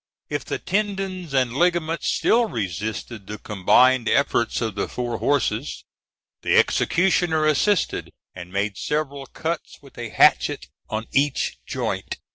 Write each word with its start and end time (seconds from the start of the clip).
If 0.31 0.45
the 0.45 0.57
tendons 0.57 1.31
and 1.31 1.53
ligaments 1.55 2.07
still 2.07 2.49
resisted 2.49 3.27
the 3.27 3.37
combined 3.37 4.09
efforts 4.09 4.59
of 4.59 4.73
the 4.73 4.87
four 4.87 5.19
horses, 5.19 5.85
the 6.41 6.57
executioner 6.57 7.45
assisted, 7.45 8.09
and 8.33 8.51
made 8.51 8.77
several 8.77 9.27
cuts 9.27 9.77
with 9.79 9.99
a 9.99 10.09
hatchet 10.09 10.65
on 10.89 11.05
each 11.11 11.59
joint. 11.67 12.17